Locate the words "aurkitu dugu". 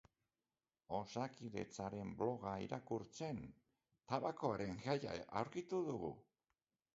5.43-6.11